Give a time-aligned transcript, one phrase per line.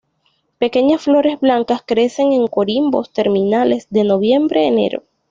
[0.57, 5.03] Pequeñas flores blancas crecen en corimbos terminales de noviembre a enero.